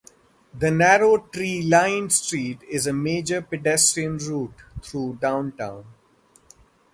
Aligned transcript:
The 0.51 0.71
narrow 0.71 1.19
tree-lined 1.27 2.11
street 2.11 2.63
is 2.67 2.87
a 2.87 2.91
major 2.91 3.39
pedestrian 3.39 4.17
route 4.17 4.63
through 4.81 5.19
downtown. 5.21 5.85